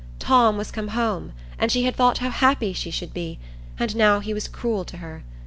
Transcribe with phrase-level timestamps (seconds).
[0.17, 3.37] Tom was come home, and she had thought how happy she should be;
[3.77, 5.23] and now he was cruel to her.